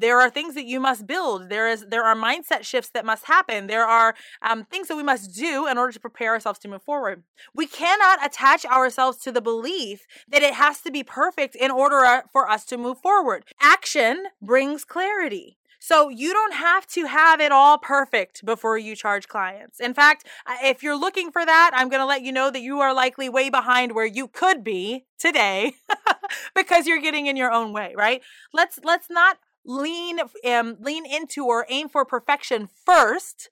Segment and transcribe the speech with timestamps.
[0.00, 1.48] there are things that you must build.
[1.48, 3.66] There is there are mindset shifts that must happen.
[3.66, 6.82] There are um, things that we must do in order to prepare ourselves to move
[6.82, 7.22] forward.
[7.54, 12.04] We cannot attach ourselves to the belief that it has to be perfect in order
[12.04, 13.44] uh, for us to move forward.
[13.60, 15.58] Action brings clarity.
[15.82, 19.80] So you don't have to have it all perfect before you charge clients.
[19.80, 20.26] In fact,
[20.62, 23.30] if you're looking for that, I'm going to let you know that you are likely
[23.30, 25.72] way behind where you could be today
[26.54, 28.20] because you're getting in your own way, right?
[28.52, 33.50] Let's let's not lean um, lean into or aim for perfection first.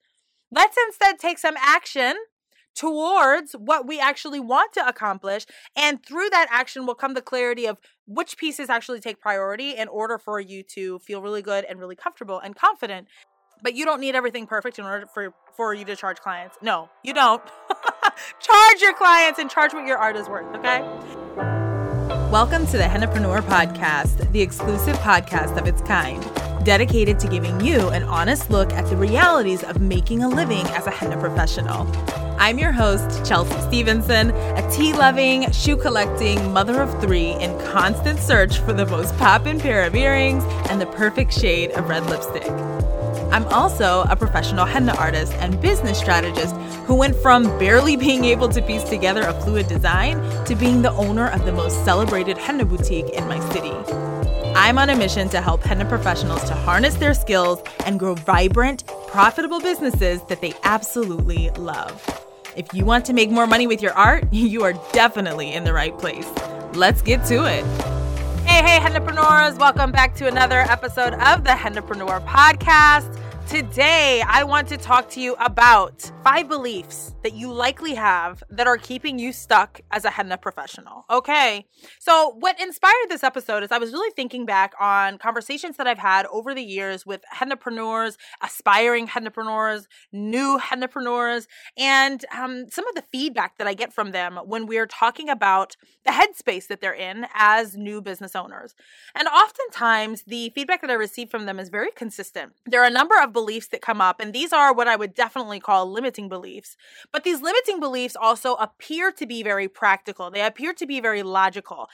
[0.50, 2.14] Let's instead take some action
[2.78, 5.46] towards what we actually want to accomplish.
[5.76, 9.88] And through that action will come the clarity of which pieces actually take priority in
[9.88, 13.08] order for you to feel really good and really comfortable and confident.
[13.62, 16.56] But you don't need everything perfect in order for, for you to charge clients.
[16.62, 17.42] No, you don't.
[18.40, 21.57] charge your clients and charge what your art is worth, okay?
[22.30, 26.22] Welcome to the Hennapreneur Podcast, the exclusive podcast of its kind
[26.62, 30.86] dedicated to giving you an honest look at the realities of making a living as
[30.86, 31.90] a henna professional.
[32.38, 38.18] I'm your host, Chelsea Stevenson, a tea loving, shoe collecting mother of three in constant
[38.18, 42.52] search for the most poppin' pair of earrings and the perfect shade of red lipstick.
[43.30, 46.54] I'm also a professional henna artist and business strategist
[46.86, 50.92] who went from barely being able to piece together a fluid design to being the
[50.92, 53.72] owner of the most celebrated henna boutique in my city.
[54.56, 58.86] I'm on a mission to help henna professionals to harness their skills and grow vibrant,
[59.06, 62.02] profitable businesses that they absolutely love.
[62.56, 65.74] If you want to make more money with your art, you are definitely in the
[65.74, 66.28] right place.
[66.72, 67.97] Let's get to it.
[68.48, 73.14] Hey, hey, Hennapreneurs, welcome back to another episode of the Hennapreneur Podcast.
[73.48, 78.66] Today, I want to talk to you about five beliefs that you likely have that
[78.66, 81.06] are keeping you stuck as a henna professional.
[81.08, 81.64] Okay.
[81.98, 85.98] So, what inspired this episode is I was really thinking back on conversations that I've
[85.98, 91.46] had over the years with hennapreneurs, aspiring hennapreneurs, new hennapreneurs,
[91.78, 95.74] and um, some of the feedback that I get from them when we're talking about
[96.04, 98.74] the headspace that they're in as new business owners.
[99.14, 102.52] And oftentimes, the feedback that I receive from them is very consistent.
[102.66, 105.14] There are a number of beliefs that come up, and these are what I would
[105.14, 106.76] definitely call limiting beliefs.
[107.12, 111.22] But these limiting beliefs also appear to be very practical, they appear to be very
[111.22, 111.88] logical.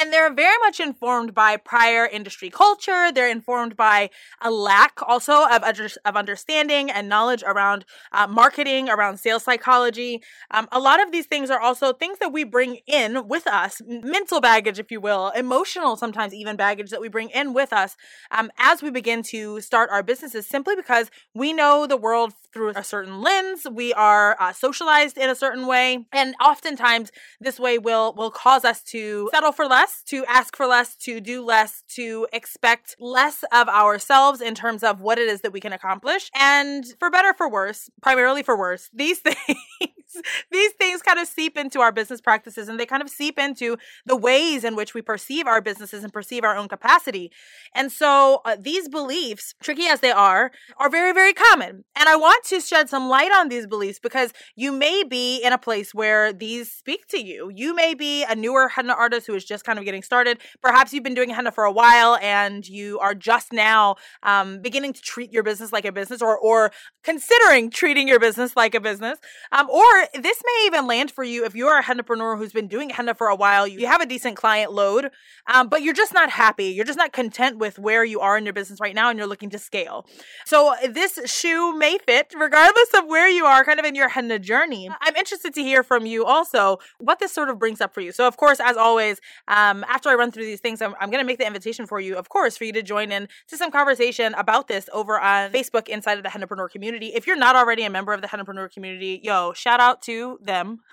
[0.00, 3.10] And they're very much informed by prior industry culture.
[3.12, 4.10] They're informed by
[4.40, 5.64] a lack also of,
[6.04, 10.22] of understanding and knowledge around uh, marketing, around sales psychology.
[10.52, 13.82] Um, a lot of these things are also things that we bring in with us,
[13.86, 17.96] mental baggage, if you will, emotional, sometimes even baggage that we bring in with us
[18.30, 22.72] um, as we begin to start our businesses simply because we know the world through
[22.76, 23.66] a certain lens.
[23.70, 26.06] We are uh, socialized in a certain way.
[26.12, 27.10] And oftentimes
[27.40, 30.96] this way will, will cause us to settle for less less, to ask for less,
[30.96, 35.52] to do less, to expect less of ourselves in terms of what it is that
[35.52, 36.30] we can accomplish.
[36.34, 39.58] And for better, for worse, primarily for worse, these things
[40.50, 43.76] these things kind of seep into our business practices and they kind of seep into
[44.06, 47.30] the ways in which we perceive our businesses and perceive our own capacity.
[47.74, 51.84] And so uh, these beliefs, tricky as they are, are very, very common.
[51.94, 55.52] And I want to shed some light on these beliefs because you may be in
[55.52, 57.50] a place where these speak to you.
[57.54, 60.38] You may be a newer henna artist who is just kind of getting started.
[60.62, 64.94] Perhaps you've been doing henna for a while and you are just now um, beginning
[64.94, 66.72] to treat your business like a business or, or
[67.04, 69.18] considering treating your business like a business.
[69.52, 72.88] Um, or this may even land for you if you're a hennapreneur who's been doing
[72.90, 73.66] henna for a while.
[73.66, 75.10] You have a decent client load,
[75.52, 76.66] um, but you're just not happy.
[76.66, 79.28] You're just not content with where you are in your business right now, and you're
[79.28, 80.06] looking to scale.
[80.46, 84.38] So this shoe may fit regardless of where you are, kind of in your henna
[84.38, 84.88] journey.
[85.00, 88.12] I'm interested to hear from you also what this sort of brings up for you.
[88.12, 89.20] So of course, as always,
[89.58, 92.00] um, after I run through these things, I'm, I'm going to make the invitation for
[92.00, 95.50] you, of course, for you to join in to some conversation about this over on
[95.50, 97.08] Facebook inside of the Hennapreneur community.
[97.08, 100.38] If you're not already a member of the Hennapreneur community, yo, shout out out to
[100.42, 100.80] them.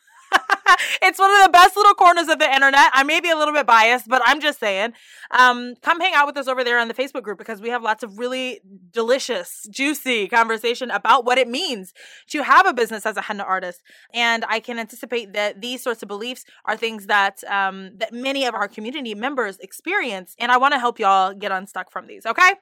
[1.02, 2.90] it's one of the best little corners of the internet.
[2.94, 4.94] I may be a little bit biased, but I'm just saying.
[5.32, 7.84] Um, come hang out with us over there on the Facebook group because we have
[7.84, 8.62] lots of really
[8.92, 11.94] delicious, juicy conversation about what it means
[12.30, 13.82] to have a business as a henna artist.
[14.14, 18.46] And I can anticipate that these sorts of beliefs are things that um, that many
[18.46, 22.26] of our community members experience, and I want to help y'all get unstuck from these.
[22.26, 22.54] Okay.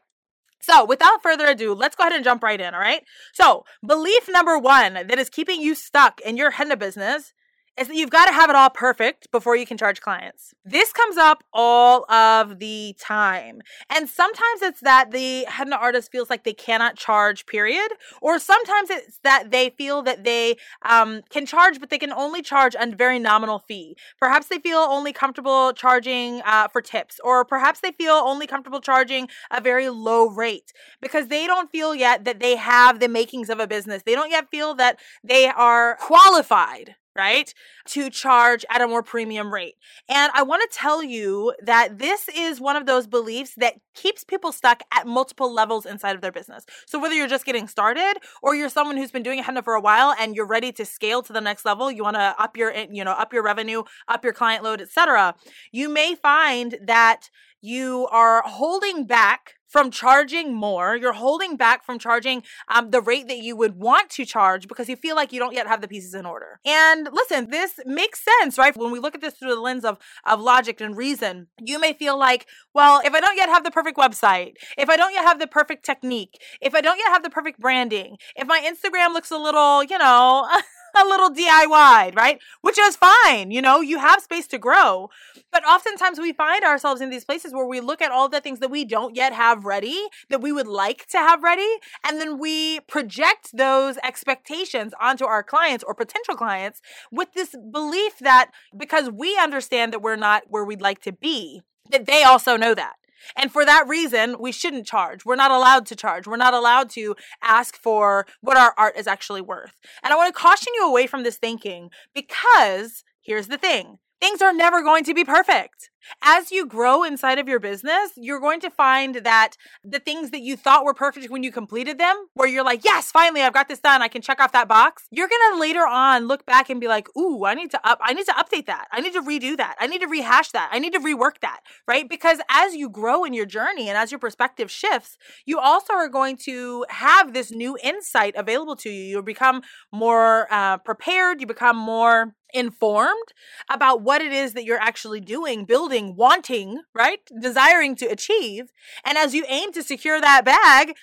[0.61, 3.03] So, without further ado, let's go ahead and jump right in, all right?
[3.33, 7.33] So, belief number one that is keeping you stuck in your henna business
[7.77, 10.53] is that you've got to have it all perfect before you can charge clients.
[10.63, 13.61] This comes up all of the time.
[13.89, 17.91] And sometimes it's that the henna artist feels like they cannot charge, period.
[18.21, 22.41] Or sometimes it's that they feel that they um, can charge, but they can only
[22.41, 23.95] charge a very nominal fee.
[24.19, 28.81] Perhaps they feel only comfortable charging uh, for tips, or perhaps they feel only comfortable
[28.81, 33.49] charging a very low rate because they don't feel yet that they have the makings
[33.49, 34.03] of a business.
[34.03, 37.53] They don't yet feel that they are qualified right?
[37.89, 39.75] To charge at a more premium rate.
[40.09, 44.23] And I want to tell you that this is one of those beliefs that keeps
[44.23, 46.65] people stuck at multiple levels inside of their business.
[46.85, 49.81] So whether you're just getting started or you're someone who's been doing henna for a
[49.81, 52.71] while and you're ready to scale to the next level, you want to up your
[52.71, 55.35] eh, you know, up your revenue, up your client load, etc.
[55.71, 57.29] You may find that
[57.61, 60.95] you are holding back from charging more.
[60.95, 64.87] You're holding back from charging um, the rate that you would want to charge because
[64.87, 66.59] you feel like you don't yet have the pieces in order.
[66.63, 68.77] And listen, this makes sense, right?
[68.77, 71.93] When we look at this through the lens of, of logic and reason, you may
[71.93, 75.25] feel like, well, if I don't yet have the perfect website, if I don't yet
[75.25, 79.11] have the perfect technique, if I don't yet have the perfect branding, if my Instagram
[79.13, 80.47] looks a little, you know,
[80.95, 82.39] a little DIY, right?
[82.61, 83.51] Which is fine.
[83.51, 85.09] You know, you have space to grow.
[85.51, 88.59] But oftentimes we find ourselves in these places where we look at all the things
[88.59, 92.39] that we don't yet have ready, that we would like to have ready, and then
[92.39, 96.81] we project those expectations onto our clients or potential clients
[97.11, 101.61] with this belief that because we understand that we're not where we'd like to be,
[101.91, 102.95] that they also know that.
[103.35, 105.25] And for that reason, we shouldn't charge.
[105.25, 106.27] We're not allowed to charge.
[106.27, 109.73] We're not allowed to ask for what our art is actually worth.
[110.03, 114.41] And I want to caution you away from this thinking because here's the thing things
[114.41, 115.89] are never going to be perfect.
[116.21, 119.51] As you grow inside of your business, you're going to find that
[119.83, 123.11] the things that you thought were perfect when you completed them, where you're like, yes,
[123.11, 124.01] finally, I've got this done.
[124.01, 125.05] I can check off that box.
[125.11, 127.99] You're going to later on look back and be like, ooh, I need to up,
[128.01, 128.87] I need to update that.
[128.91, 129.75] I need to redo that.
[129.79, 130.69] I need to rehash that.
[130.71, 132.07] I need to rework that, right?
[132.07, 136.09] Because as you grow in your journey and as your perspective shifts, you also are
[136.09, 139.03] going to have this new insight available to you.
[139.03, 139.61] You become
[139.91, 141.41] more uh, prepared.
[141.41, 143.33] You become more informed
[143.69, 147.19] about what it is that you're actually doing, building, wanting, right?
[147.39, 148.71] Desiring to achieve.
[149.05, 150.95] And as you aim to secure that bag,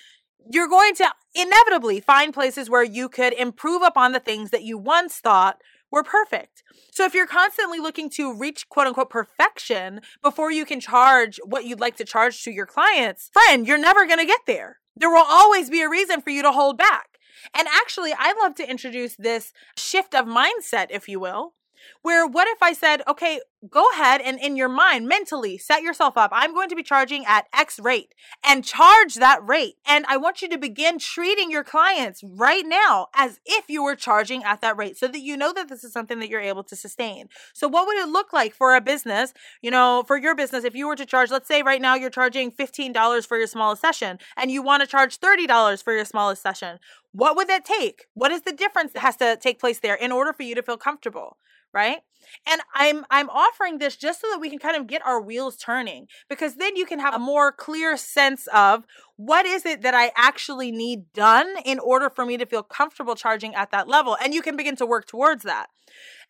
[0.49, 4.77] you're going to inevitably find places where you could improve upon the things that you
[4.77, 5.61] once thought
[5.91, 6.63] were perfect.
[6.91, 11.65] So if you're constantly looking to reach quote unquote perfection before you can charge what
[11.65, 14.77] you'd like to charge to your clients, friend, you're never going to get there.
[14.95, 17.17] There will always be a reason for you to hold back.
[17.53, 21.53] And actually, I love to introduce this shift of mindset, if you will,
[22.01, 26.17] where what if I said, okay, go ahead and in your mind mentally set yourself
[26.17, 26.31] up.
[26.33, 28.13] I'm going to be charging at x rate
[28.43, 29.75] and charge that rate.
[29.85, 33.95] And i want you to begin treating your clients right now as if you were
[33.95, 36.63] charging at that rate so that you know that this is something that you're able
[36.63, 37.27] to sustain.
[37.53, 40.75] So what would it look like for a business you know for your business if
[40.75, 44.17] you were to charge let's say right now you're charging $15 for your smallest session
[44.35, 46.79] and you want to charge $30 for your smallest session
[47.13, 48.05] what would that take?
[48.13, 50.63] What is the difference that has to take place there in order for you to
[50.63, 51.37] feel comfortable
[51.73, 51.99] right?
[52.45, 55.57] And i'm i'm offering this just so that we can kind of get our wheels
[55.57, 58.85] turning because then you can have a more clear sense of
[59.17, 63.15] what is it that i actually need done in order for me to feel comfortable
[63.15, 65.67] charging at that level and you can begin to work towards that.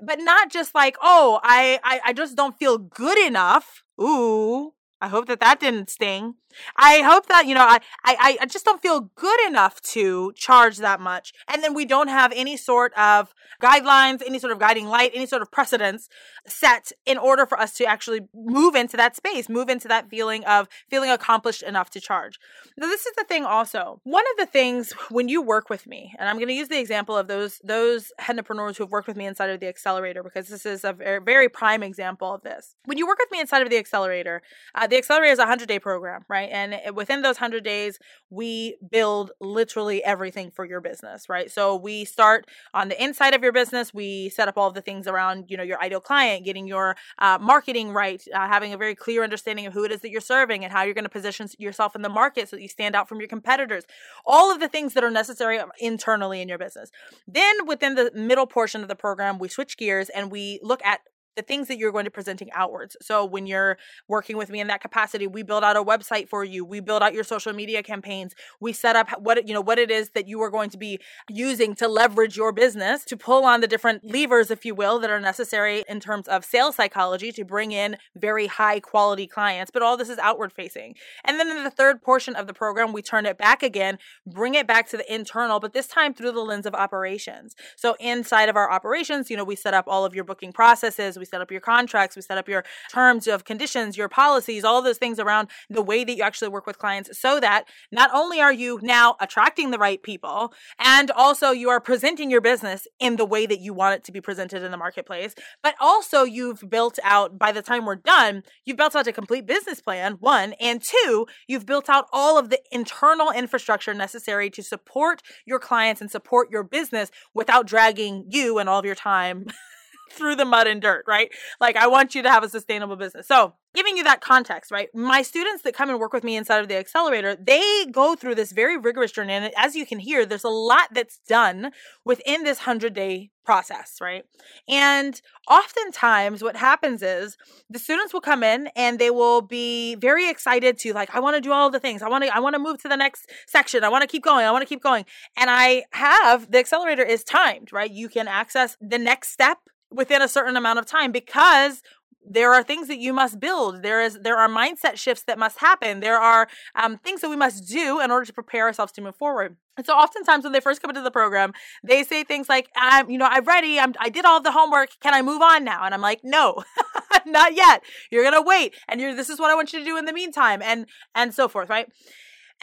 [0.02, 3.84] But not just like oh i i, I just don't feel good enough.
[4.02, 6.36] Ooh I hope that that didn't sting.
[6.76, 10.78] I hope that, you know, I, I, I just don't feel good enough to charge
[10.78, 11.34] that much.
[11.48, 15.26] And then we don't have any sort of guidelines, any sort of guiding light, any
[15.26, 16.10] sort of precedence
[16.46, 20.44] set in order for us to actually move into that space, move into that feeling
[20.46, 22.38] of feeling accomplished enough to charge.
[22.78, 24.02] Now, this is the thing also.
[24.04, 26.80] One of the things when you work with me, and I'm going to use the
[26.80, 30.50] example of those, those hennapreneurs who have worked with me inside of the accelerator, because
[30.50, 32.76] this is a very, very prime example of this.
[32.86, 34.42] When you work with me inside of the accelerator,
[34.76, 36.50] uh, the accelerator is a 100 day program, right?
[36.52, 37.98] And within those 100 days,
[38.30, 41.50] we build literally everything for your business, right?
[41.50, 43.94] So we start on the inside of your business.
[43.94, 46.98] We set up all of the things around, you know, your ideal client, getting your
[47.20, 50.20] uh, marketing right, uh, having a very clear understanding of who it is that you're
[50.20, 52.94] serving and how you're going to position yourself in the market so that you stand
[52.94, 53.86] out from your competitors.
[54.26, 56.92] All of the things that are necessary internally in your business.
[57.26, 61.00] Then within the middle portion of the program, we switch gears and we look at
[61.36, 62.98] the things that you're going to presenting outwards.
[63.02, 66.44] So when you're working with me in that capacity, we build out a website for
[66.44, 66.66] you.
[66.66, 68.34] We build out your social media campaigns.
[68.60, 71.00] We set up what you know what it is that you are going to be
[71.30, 75.10] using to leverage your business to pull on the different levers if you will that
[75.10, 79.82] are necessary in terms of sales psychology to bring in very high quality clients, but
[79.82, 80.96] all this is outward facing.
[81.24, 84.56] And then in the third portion of the program, we turn it back again, bring
[84.56, 87.56] it back to the internal, but this time through the lens of operations.
[87.76, 91.18] So inside of our operations, you know, we set up all of your booking processes,
[91.22, 94.82] we set up your contracts, we set up your terms of conditions, your policies, all
[94.82, 98.42] those things around the way that you actually work with clients so that not only
[98.42, 103.16] are you now attracting the right people and also you are presenting your business in
[103.16, 106.64] the way that you want it to be presented in the marketplace, but also you've
[106.70, 110.54] built out by the time we're done, you've built out a complete business plan, one,
[110.60, 116.02] and two, you've built out all of the internal infrastructure necessary to support your clients
[116.02, 119.46] and support your business without dragging you and all of your time
[120.12, 121.30] through the mud and dirt, right?
[121.60, 123.28] Like I want you to have a sustainable business.
[123.28, 124.90] So, giving you that context, right?
[124.94, 128.36] My students that come and work with me inside of the accelerator, they go through
[128.36, 129.34] this very rigorous journey.
[129.34, 131.72] And as you can hear, there's a lot that's done
[132.04, 134.24] within this 100 day process, right?
[134.68, 137.38] And oftentimes what happens is
[137.70, 141.38] the students will come in and they will be very excited to like, I want
[141.38, 142.02] to do all the things.
[142.02, 143.84] I want to, I want to move to the next section.
[143.84, 144.46] I want to keep going.
[144.46, 145.06] I want to keep going.
[145.38, 147.90] And I have the accelerator is timed, right?
[147.90, 149.58] You can access the next step
[149.92, 151.82] within a certain amount of time because
[152.24, 153.82] there are things that you must build.
[153.82, 156.00] There is there are mindset shifts that must happen.
[156.00, 159.16] There are um, things that we must do in order to prepare ourselves to move
[159.16, 159.58] forward.
[159.78, 163.10] And so oftentimes when they first come into the program they say things like i'm
[163.10, 163.80] you know i'm ready.
[163.80, 164.90] I'm, i did all the homework.
[165.00, 165.84] Can i move on now?
[165.84, 166.64] And i'm like no
[167.26, 167.84] not yet.
[168.12, 168.76] You're gonna wait.
[168.88, 171.34] And you're this is what i want you to do in the meantime and and
[171.34, 171.88] so forth right?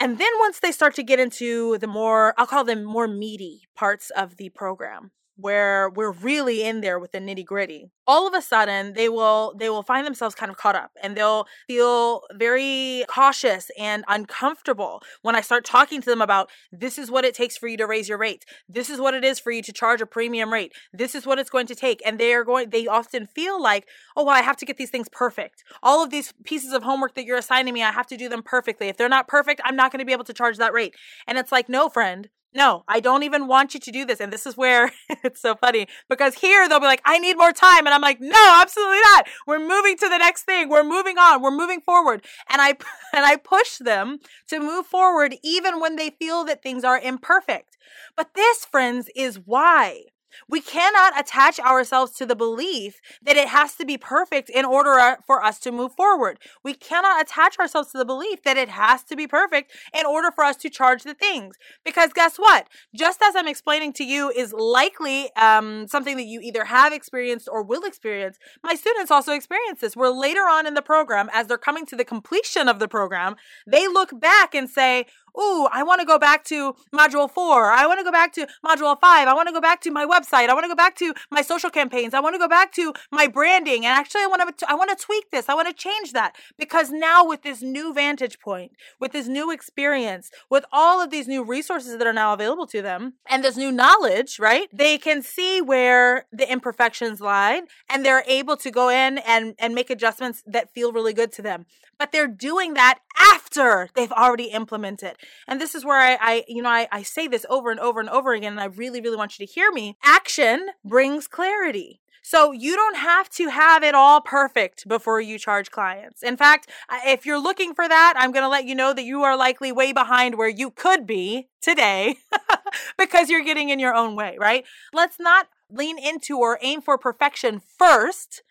[0.01, 3.67] And then once they start to get into the more i'll call them more meaty
[3.75, 7.89] parts of the program where we're really in there with the nitty gritty.
[8.05, 11.15] All of a sudden they will they will find themselves kind of caught up and
[11.15, 17.11] they'll feel very cautious and uncomfortable when i start talking to them about this is
[17.11, 18.45] what it takes for you to raise your rates.
[18.67, 20.73] This is what it is for you to charge a premium rate.
[20.91, 22.01] This is what it's going to take.
[22.05, 24.89] And they are going they often feel like oh well i have to get these
[24.89, 25.63] things perfect.
[25.83, 28.43] All of these pieces of homework that you're assigning me i have to do them
[28.43, 28.87] perfectly.
[28.87, 30.95] If they're not perfect i'm not going to be able to charge that rate.
[31.27, 34.19] And it's like no friend no, I don't even want you to do this.
[34.19, 34.91] And this is where
[35.23, 37.85] it's so funny because here they'll be like, I need more time.
[37.85, 39.27] And I'm like, no, absolutely not.
[39.45, 40.69] We're moving to the next thing.
[40.69, 41.41] We're moving on.
[41.41, 42.25] We're moving forward.
[42.49, 42.69] And I,
[43.13, 47.77] and I push them to move forward even when they feel that things are imperfect.
[48.15, 50.05] But this, friends, is why
[50.47, 54.93] we cannot attach ourselves to the belief that it has to be perfect in order
[54.93, 56.39] uh, for us to move forward.
[56.63, 60.31] We cannot attach ourselves to the belief that it has to be perfect in order
[60.31, 61.55] for us to charge the things.
[61.83, 62.67] Because guess what?
[62.95, 67.49] Just as I'm explaining to you is likely um, something that you either have experienced
[67.51, 69.95] or will experience, my students also experience this.
[69.95, 73.35] Where later on in the program, as they're coming to the completion of the program,
[73.65, 75.05] they look back and say,
[75.37, 77.71] ooh, I want to go back to module four.
[77.71, 79.27] I want to go back to module five.
[79.27, 80.49] I want to go back to my website.
[80.49, 82.13] I want to go back to my social campaigns.
[82.13, 83.85] I want to go back to my branding.
[83.85, 85.49] And actually, I want to, I want to tweak this.
[85.49, 89.51] I want to change that because now with this new vantage point, with this new
[89.51, 93.57] experience, with all of these new resources that are now available to them and this
[93.57, 94.67] new knowledge, right?
[94.71, 99.75] They can see where the imperfections lie and they're able to go in and, and
[99.75, 101.65] make adjustments that feel really good to them.
[101.97, 105.17] But they're doing that after they've already implemented.
[105.47, 107.99] And this is where I, I you know, I, I say this over and over
[107.99, 109.97] and over again, and I really, really want you to hear me.
[110.03, 112.01] Action brings clarity.
[112.21, 116.21] So you don't have to have it all perfect before you charge clients.
[116.21, 116.69] In fact,
[117.05, 119.71] if you're looking for that, I'm going to let you know that you are likely
[119.71, 122.17] way behind where you could be today
[122.99, 124.63] because you're getting in your own way, right?
[124.93, 128.43] Let's not lean into or aim for perfection first.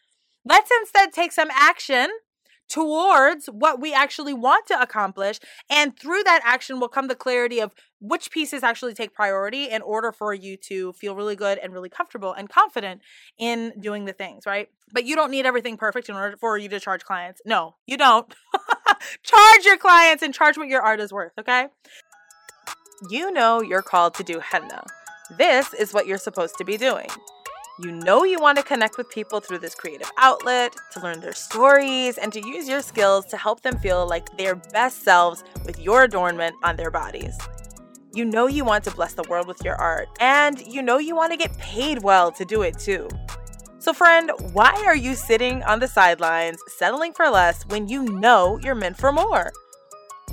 [0.45, 2.09] Let's instead take some action
[2.69, 5.41] towards what we actually want to accomplish.
[5.71, 9.83] And through that action will come the clarity of which pieces actually take priority in
[9.83, 13.01] order for you to feel really good and really comfortable and confident
[13.39, 14.69] in doing the things, right?
[14.93, 17.41] But you don't need everything perfect in order for you to charge clients.
[17.45, 18.33] No, you don't.
[19.23, 21.69] charge your clients and charge what your art is worth, okay?
[23.11, 24.85] You know you're called to do henna.
[25.37, 27.09] This is what you're supposed to be doing.
[27.81, 31.33] You know you want to connect with people through this creative outlet, to learn their
[31.33, 35.79] stories, and to use your skills to help them feel like their best selves with
[35.79, 37.39] your adornment on their bodies.
[38.13, 41.15] You know you want to bless the world with your art, and you know you
[41.15, 43.09] want to get paid well to do it too.
[43.79, 48.59] So, friend, why are you sitting on the sidelines settling for less when you know
[48.61, 49.53] you're meant for more?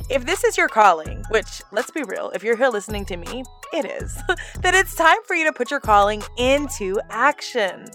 [0.08, 3.44] If this is your calling, which let's be real, if you're here listening to me,
[3.74, 4.16] it is,
[4.62, 7.86] then it's time for you to put your calling into action.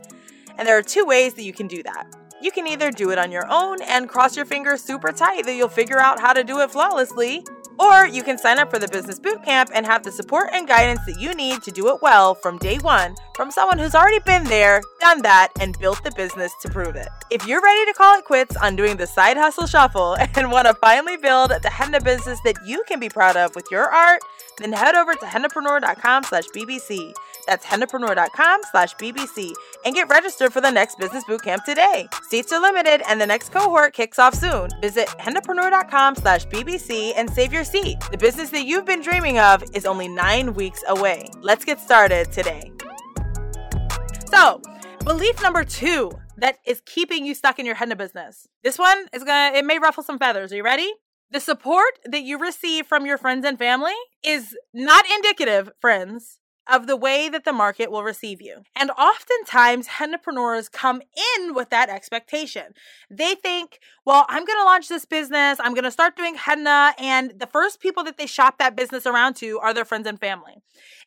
[0.58, 2.12] And there are two ways that you can do that.
[2.42, 5.54] You can either do it on your own and cross your fingers super tight that
[5.54, 7.44] you'll figure out how to do it flawlessly,
[7.80, 11.00] or you can sign up for the Business Bootcamp and have the support and guidance
[11.06, 14.44] that you need to do it well from day one from someone who's already been
[14.44, 17.08] there, done that, and built the business to prove it.
[17.30, 20.66] If you're ready to call it quits on doing the side hustle shuffle and want
[20.66, 24.20] to finally build the henna business that you can be proud of with your art,
[24.58, 27.12] then head over to hennapreneur.com slash BBC.
[27.46, 29.52] That's hennapreneur.com slash BBC
[29.84, 32.08] and get registered for the next business bootcamp today.
[32.28, 34.68] Seats are limited and the next cohort kicks off soon.
[34.80, 37.98] Visit hennapreneur.com slash BBC and save your seat.
[38.10, 41.28] The business that you've been dreaming of is only nine weeks away.
[41.40, 42.72] Let's get started today.
[44.30, 44.60] So,
[45.04, 48.48] belief number two that is keeping you stuck in your henna business.
[48.64, 50.52] This one is gonna, it may ruffle some feathers.
[50.52, 50.90] Are you ready?
[51.32, 53.94] The support that you receive from your friends and family
[54.24, 58.62] is not indicative, friends, of the way that the market will receive you.
[58.76, 61.02] And oftentimes, hennapreneurs come
[61.36, 62.74] in with that expectation.
[63.10, 66.94] They think, well, I'm going to launch this business, I'm going to start doing henna,
[66.98, 70.18] and the first people that they shop that business around to are their friends and
[70.18, 70.56] family.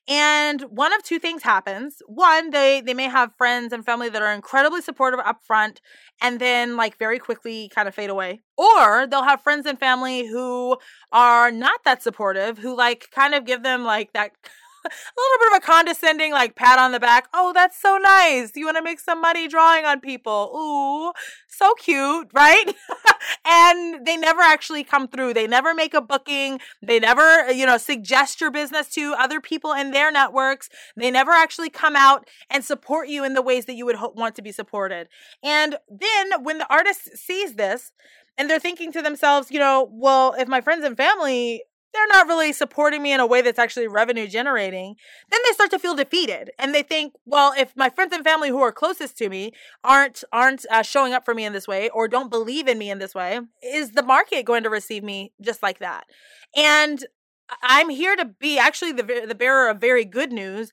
[0.08, 2.02] And one of two things happens.
[2.08, 5.78] One, they they may have friends and family that are incredibly supportive upfront
[6.22, 8.42] and then like very quickly kind of fade away.
[8.58, 10.78] Or they'll have friends and family who
[11.14, 14.32] are not that supportive, who like kind of give them like that
[15.18, 17.28] little bit of a condescending like pat on the back.
[17.34, 18.52] Oh, that's so nice.
[18.56, 20.52] You want to make some money drawing on people.
[20.56, 21.14] Ooh,
[21.48, 22.66] so cute, right?
[23.46, 25.34] and they never actually come through.
[25.34, 26.60] They never make a booking.
[26.82, 30.70] They never, you know, suggest your business to other people in their networks.
[30.98, 34.14] They never actually come out and support you in the ways that you would ho-
[34.16, 35.08] want to be supported.
[35.44, 37.92] And then when the artist sees this,
[38.38, 41.64] and they're thinking to themselves, you know, well, if my friends and family
[41.94, 44.96] they're not really supporting me in a way that's actually revenue generating,
[45.30, 48.50] then they start to feel defeated and they think, well, if my friends and family
[48.50, 51.90] who are closest to me aren't aren't uh, showing up for me in this way
[51.90, 55.32] or don't believe in me in this way, is the market going to receive me
[55.42, 56.06] just like that?
[56.56, 57.06] And
[57.62, 60.72] I'm here to be actually the the bearer of very good news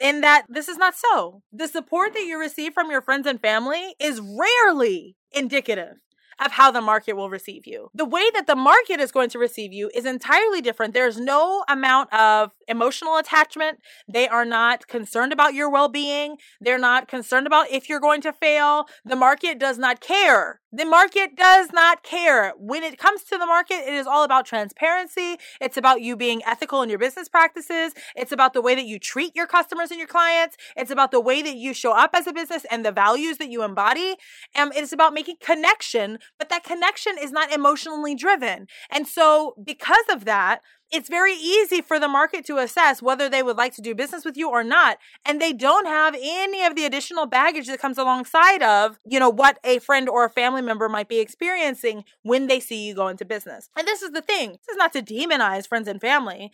[0.00, 1.42] in that this is not so.
[1.52, 5.96] The support that you receive from your friends and family is rarely indicative
[6.44, 7.90] of how the market will receive you.
[7.94, 10.94] The way that the market is going to receive you is entirely different.
[10.94, 13.80] There's no amount of emotional attachment.
[14.08, 16.36] They are not concerned about your well being.
[16.60, 18.86] They're not concerned about if you're going to fail.
[19.04, 20.60] The market does not care.
[20.72, 22.52] The market does not care.
[22.56, 25.36] When it comes to the market, it is all about transparency.
[25.60, 27.92] It's about you being ethical in your business practices.
[28.14, 30.56] It's about the way that you treat your customers and your clients.
[30.76, 33.50] It's about the way that you show up as a business and the values that
[33.50, 34.14] you embody.
[34.54, 38.66] And it's about making connection, but that connection is not emotionally driven.
[38.90, 40.60] And so, because of that,
[40.92, 44.24] it's very easy for the market to assess whether they would like to do business
[44.24, 44.98] with you or not.
[45.24, 49.30] And they don't have any of the additional baggage that comes alongside of, you know,
[49.30, 53.08] what a friend or a family member might be experiencing when they see you go
[53.08, 53.70] into business.
[53.78, 54.50] And this is the thing.
[54.50, 56.50] This is not to demonize friends and family.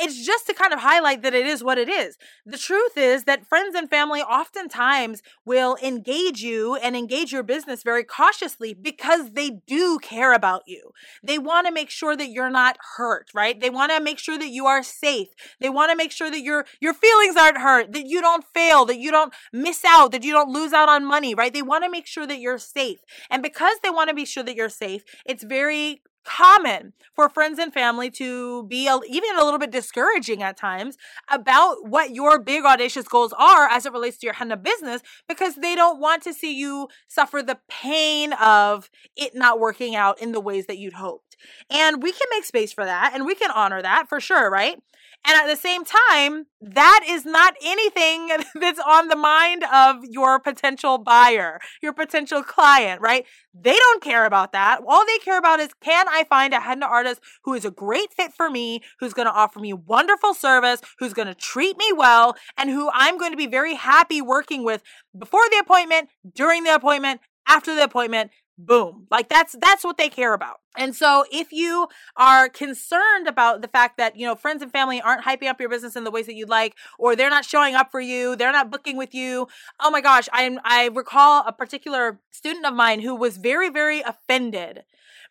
[0.00, 2.16] It's just to kind of highlight that it is what it is.
[2.46, 7.82] The truth is that friends and family oftentimes will engage you and engage your business
[7.82, 10.92] very cautiously because they do care about you.
[11.22, 13.60] They want to make sure that you're not hurt, right?
[13.60, 15.28] They want to make sure that you are safe.
[15.60, 18.84] They want to make sure that your your feelings aren't hurt, that you don't fail,
[18.86, 21.52] that you don't miss out, that you don't lose out on money, right?
[21.52, 23.00] They want to make sure that you're safe.
[23.30, 27.58] And because they want to be sure that you're safe, it's very common for friends
[27.58, 30.96] and family to be a, even a little bit discouraging at times
[31.28, 35.56] about what your big audacious goals are as it relates to your henna business because
[35.56, 40.32] they don't want to see you suffer the pain of it not working out in
[40.32, 41.33] the ways that you'd hoped.
[41.70, 44.78] And we can make space for that and we can honor that for sure, right?
[45.26, 50.38] And at the same time, that is not anything that's on the mind of your
[50.38, 53.24] potential buyer, your potential client, right?
[53.54, 54.80] They don't care about that.
[54.86, 58.12] All they care about is can I find a henna artist who is a great
[58.12, 61.90] fit for me, who's going to offer me wonderful service, who's going to treat me
[61.96, 64.82] well, and who I'm going to be very happy working with
[65.16, 70.08] before the appointment, during the appointment, after the appointment, boom like that's that's what they
[70.08, 70.60] care about.
[70.76, 71.86] And so if you
[72.16, 75.68] are concerned about the fact that you know friends and family aren't hyping up your
[75.68, 78.52] business in the ways that you'd like or they're not showing up for you they're
[78.52, 79.46] not booking with you
[79.80, 84.00] oh my gosh i i recall a particular student of mine who was very very
[84.00, 84.82] offended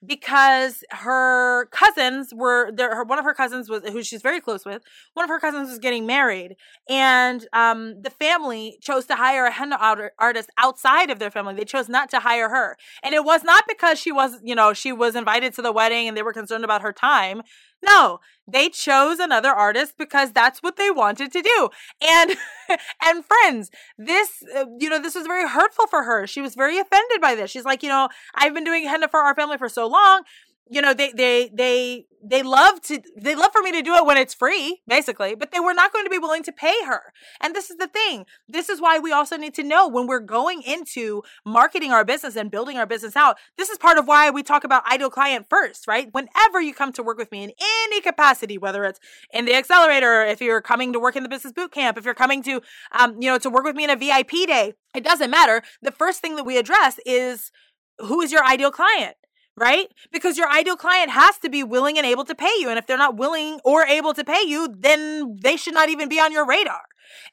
[0.06, 4.66] because her cousins were there her, one of her cousins was who she's very close
[4.66, 4.82] with
[5.14, 6.56] one of her cousins was getting married.
[6.90, 9.78] And um, the family chose to hire a henna
[10.20, 11.56] artist outside of their family.
[11.56, 12.78] They chose not to hire her.
[13.02, 16.08] And it was not because she was you know she was invited to the wedding
[16.08, 17.42] and they were concerned about her time
[17.84, 21.70] No, they chose another artist because that's what they wanted to do.
[22.02, 22.36] And
[23.04, 26.26] and friends, this uh, you know, this was very hurtful for her.
[26.28, 27.52] She was very offended by this.
[27.52, 30.24] She's like, you know, I've been doing henna for our family for so long
[30.70, 34.06] you know they they they they love to they love for me to do it
[34.06, 37.14] when it's free basically but they were not going to be willing to pay her.
[37.42, 40.20] And this is the thing this is why we also need to know when we're
[40.20, 44.30] going into marketing our business and building our business out this is part of why
[44.30, 46.10] we talk about ideal client first right?
[46.12, 49.00] Whenever you come to work with me in any capacity whether it's
[49.34, 52.14] in the accelerator if you're coming to work in the business boot camp if you're
[52.14, 52.62] coming to
[52.98, 55.64] um, you know to work with me in a vip day it doesn't matter.
[55.82, 57.52] The first thing that we address is
[58.00, 59.16] who is your ideal client
[59.58, 59.88] right?
[60.12, 62.70] Because your ideal client has to be willing and able to pay you.
[62.70, 66.10] And if they're not willing or able to pay you, then they should not even
[66.10, 66.82] be on your radar.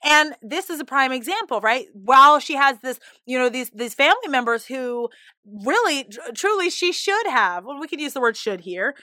[0.05, 1.87] And this is a prime example, right?
[1.93, 5.09] While she has this, you know, these these family members who
[5.65, 8.95] really truly she should have, well, we could use the word should here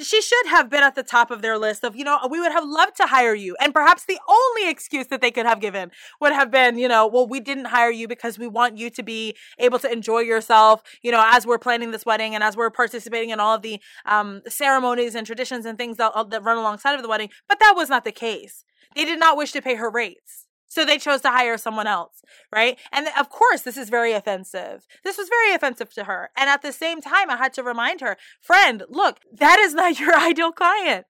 [0.00, 2.52] she should have been at the top of their list of, you know, we would
[2.52, 3.56] have loved to hire you.
[3.60, 7.06] And perhaps the only excuse that they could have given would have been, you know,
[7.06, 10.82] well, we didn't hire you because we want you to be able to enjoy yourself,
[11.02, 13.80] you know, as we're planning this wedding and as we're participating in all of the
[14.06, 17.30] um, ceremonies and traditions and things that, that run alongside of the wedding.
[17.48, 18.64] But that was not the case.
[18.94, 20.46] They did not wish to pay her rates.
[20.72, 22.78] So they chose to hire someone else, right?
[22.90, 24.86] And of course, this is very offensive.
[25.04, 26.30] This was very offensive to her.
[26.34, 30.00] And at the same time, I had to remind her, friend, look, that is not
[30.00, 31.04] your ideal client,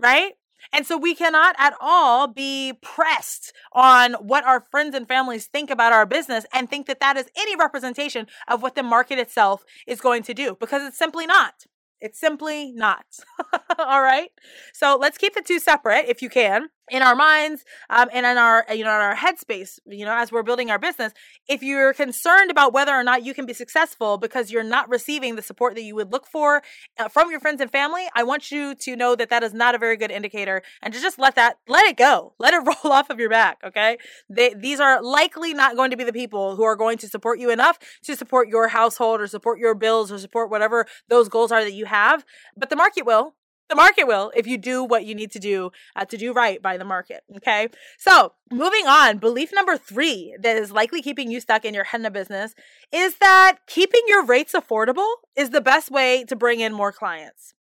[0.00, 0.32] right?
[0.72, 5.70] And so we cannot at all be pressed on what our friends and families think
[5.70, 9.64] about our business and think that that is any representation of what the market itself
[9.86, 11.66] is going to do because it's simply not.
[12.00, 13.04] It's simply not.
[13.78, 14.30] all right.
[14.72, 18.36] So let's keep the two separate if you can in our minds um, and in
[18.36, 21.12] our you know in our headspace you know as we're building our business
[21.48, 25.36] if you're concerned about whether or not you can be successful because you're not receiving
[25.36, 26.62] the support that you would look for
[26.98, 29.74] uh, from your friends and family i want you to know that that is not
[29.74, 32.34] a very good indicator and to just let that let it go.
[32.38, 33.98] Let it roll off of your back okay?
[34.28, 37.38] They, these are likely not going to be the people who are going to support
[37.38, 41.52] you enough to support your household or support your bills or support whatever those goals
[41.52, 42.24] are that you have
[42.56, 43.34] but the market will
[43.68, 46.60] the market will if you do what you need to do uh, to do right
[46.60, 47.22] by the market.
[47.36, 47.68] Okay.
[47.98, 52.10] So moving on, belief number three that is likely keeping you stuck in your henna
[52.10, 52.54] business
[52.92, 57.54] is that keeping your rates affordable is the best way to bring in more clients.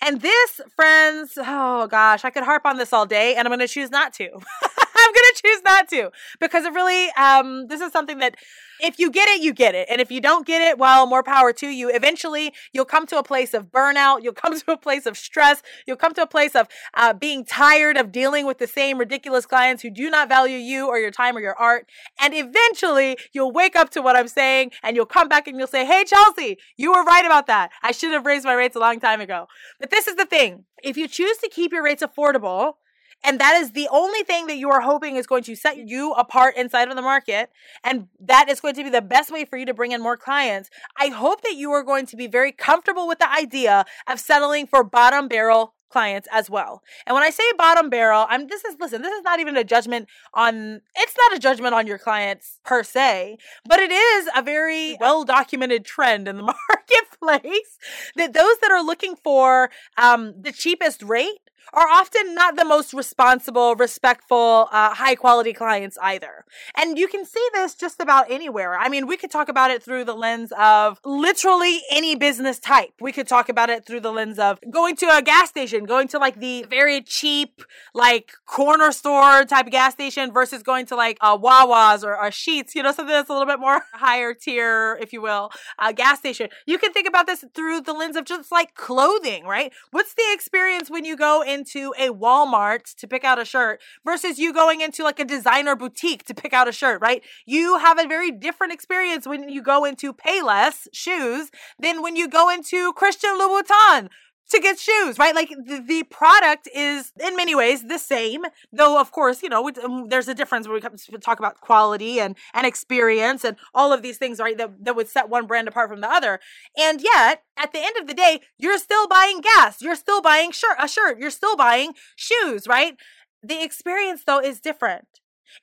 [0.00, 3.60] And this, friends, oh gosh, I could harp on this all day and I'm going
[3.60, 4.30] to choose not to.
[5.22, 8.36] Going to choose not to because it really, um, this is something that
[8.82, 9.86] if you get it, you get it.
[9.88, 11.88] And if you don't get it, well, more power to you.
[11.88, 14.22] Eventually, you'll come to a place of burnout.
[14.22, 15.62] You'll come to a place of stress.
[15.86, 19.46] You'll come to a place of uh, being tired of dealing with the same ridiculous
[19.46, 21.88] clients who do not value you or your time or your art.
[22.20, 25.68] And eventually, you'll wake up to what I'm saying and you'll come back and you'll
[25.68, 27.70] say, Hey, Chelsea, you were right about that.
[27.82, 29.46] I should have raised my rates a long time ago.
[29.78, 30.64] But this is the thing.
[30.82, 32.74] If you choose to keep your rates affordable,
[33.24, 36.12] and that is the only thing that you are hoping is going to set you
[36.12, 37.50] apart inside of the market.
[37.84, 40.16] And that is going to be the best way for you to bring in more
[40.16, 40.70] clients.
[40.98, 44.66] I hope that you are going to be very comfortable with the idea of settling
[44.66, 46.82] for bottom barrel clients as well.
[47.06, 49.62] And when I say bottom barrel, I'm this is listen, this is not even a
[49.62, 53.36] judgment on it's not a judgment on your clients per se,
[53.68, 57.78] but it is a very well documented trend in the marketplace
[58.16, 62.92] that those that are looking for um, the cheapest rate are often not the most
[62.92, 66.44] responsible, respectful, uh, high quality clients either.
[66.76, 68.78] And you can see this just about anywhere.
[68.78, 72.92] I mean, we could talk about it through the lens of literally any business type.
[73.00, 76.08] We could talk about it through the lens of going to a gas station, going
[76.08, 77.62] to like the very cheap,
[77.94, 82.30] like corner store type of gas station versus going to like a Wawa's or a
[82.30, 85.92] Sheetz, you know, something that's a little bit more higher tier, if you will, a
[85.92, 86.48] gas station.
[86.66, 89.72] You can think about this through the lens of just like clothing, right?
[89.90, 94.38] What's the experience when you go into a Walmart to pick out a shirt versus
[94.38, 97.22] you going into like a designer boutique to pick out a shirt, right?
[97.46, 102.28] You have a very different experience when you go into Payless shoes than when you
[102.28, 104.08] go into Christian Louboutin
[104.50, 105.34] to get shoes, right?
[105.34, 109.70] Like the, the, product is in many ways the same, though of course, you know,
[109.82, 113.56] um, there's a difference when we come to talk about quality and and experience and
[113.74, 114.58] all of these things, right?
[114.58, 116.38] That that would set one brand apart from the other.
[116.76, 120.50] And yet, at the end of the day, you're still buying gas, you're still buying
[120.52, 122.96] shirt, a shirt, you're still buying shoes, right?
[123.42, 125.20] The experience though is different.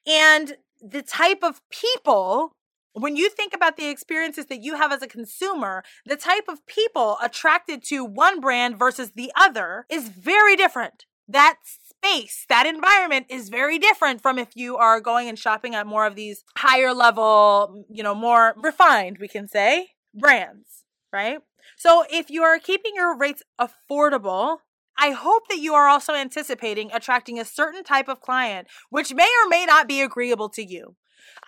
[0.08, 2.56] And the type of people
[2.94, 6.66] when you think about the experiences that you have as a consumer, the type of
[6.66, 11.06] people attracted to one brand versus the other is very different.
[11.28, 15.86] That space, that environment is very different from if you are going and shopping at
[15.86, 21.40] more of these higher level, you know, more refined, we can say, brands, right?
[21.78, 24.58] So if you are keeping your rates affordable,
[24.98, 29.30] I hope that you are also anticipating attracting a certain type of client, which may
[29.44, 30.96] or may not be agreeable to you.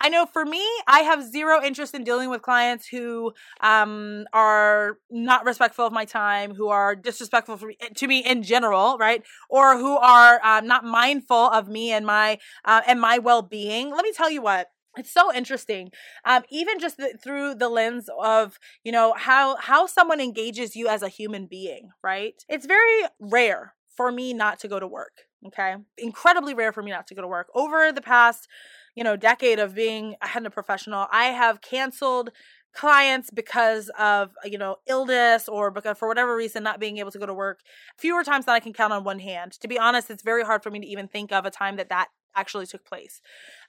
[0.00, 4.98] I know for me, I have zero interest in dealing with clients who um, are
[5.10, 9.22] not respectful of my time, who are disrespectful me, to me in general, right?
[9.48, 13.90] Or who are uh, not mindful of me and my uh, and my well being.
[13.90, 15.90] Let me tell you what it's so interesting
[16.24, 20.88] um, even just the, through the lens of you know how how someone engages you
[20.88, 25.22] as a human being right it's very rare for me not to go to work
[25.46, 28.48] okay incredibly rare for me not to go to work over the past
[28.94, 32.30] you know, decade of being a henna professional, I have canceled
[32.74, 37.18] clients because of you know illness or because for whatever reason not being able to
[37.18, 37.60] go to work.
[37.98, 39.52] Fewer times than i can count on one hand.
[39.60, 41.90] To be honest it's very hard for me to even think of a time that
[41.90, 43.20] that actually took place.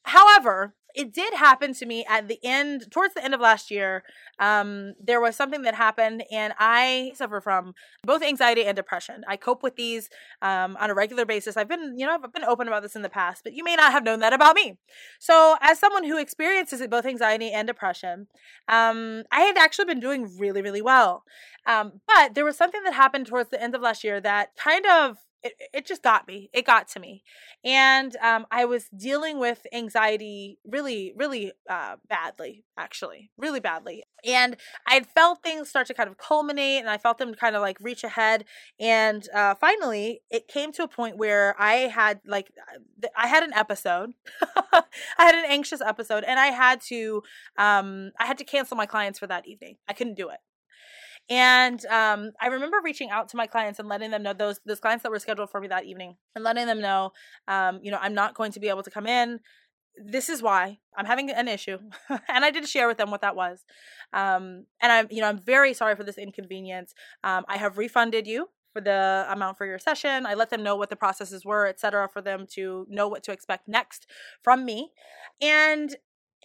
[0.03, 4.03] However it did happen to me at the end towards the end of last year
[4.39, 7.73] um, there was something that happened and i suffer from
[8.03, 9.23] both anxiety and depression.
[9.27, 10.09] I cope with these
[10.41, 11.57] um, on a regular basis.
[11.57, 13.75] I've been you know i've been open about this in the past but you may
[13.75, 14.77] not have known that about me.
[15.19, 18.27] So as someone who experiences both anxiety and depression
[18.67, 21.23] um, i had actually been doing really really well.
[21.65, 24.85] Um, but there was something that happened towards the end of last year that kind
[24.85, 26.49] of it, it just got me.
[26.53, 27.23] It got to me.
[27.65, 34.03] And um, I was dealing with anxiety really, really uh, badly, actually, really badly.
[34.25, 34.55] And
[34.87, 37.77] I felt things start to kind of culminate and I felt them kind of like
[37.81, 38.45] reach ahead.
[38.79, 42.51] And uh, finally, it came to a point where I had like,
[43.03, 44.11] uh, I had an episode.
[44.73, 44.83] I
[45.17, 47.21] had an anxious episode and I had to,
[47.57, 49.75] um, I had to cancel my clients for that evening.
[49.87, 50.39] I couldn't do it.
[51.29, 54.79] And um, I remember reaching out to my clients and letting them know those those
[54.79, 57.11] clients that were scheduled for me that evening, and letting them know,
[57.47, 59.39] um, you know, I'm not going to be able to come in.
[59.95, 61.77] This is why I'm having an issue,
[62.09, 63.63] and I did share with them what that was.
[64.11, 66.93] Um, and I'm, you know, I'm very sorry for this inconvenience.
[67.23, 70.25] Um, I have refunded you for the amount for your session.
[70.25, 73.31] I let them know what the processes were, etc., for them to know what to
[73.31, 74.07] expect next
[74.41, 74.91] from me.
[75.41, 75.95] And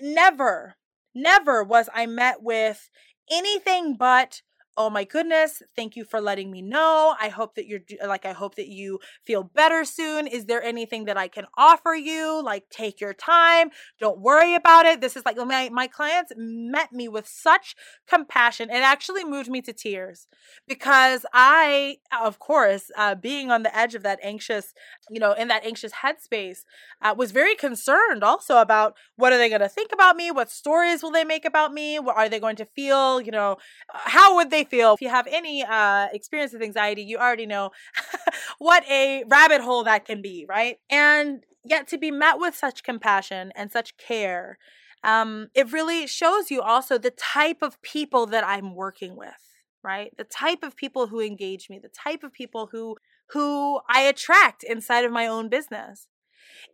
[0.00, 0.76] never,
[1.14, 2.90] never was I met with
[3.30, 4.42] anything but
[4.78, 8.32] oh my goodness thank you for letting me know i hope that you're like i
[8.32, 12.70] hope that you feel better soon is there anything that i can offer you like
[12.70, 17.08] take your time don't worry about it this is like my, my clients met me
[17.08, 17.74] with such
[18.06, 20.28] compassion it actually moved me to tears
[20.68, 24.72] because i of course uh, being on the edge of that anxious
[25.10, 26.64] you know in that anxious headspace
[27.02, 30.50] uh, was very concerned also about what are they going to think about me what
[30.50, 33.56] stories will they make about me what are they going to feel you know
[33.92, 34.94] how would they feel.
[34.94, 37.70] If you have any uh, experience with anxiety, you already know
[38.58, 40.78] what a rabbit hole that can be, right?
[40.90, 44.58] And yet to be met with such compassion and such care,
[45.04, 49.47] um, it really shows you also the type of people that I'm working with,
[49.88, 50.14] right?
[50.18, 52.96] The type of people who engage me, the type of people who
[53.30, 56.06] who I attract inside of my own business.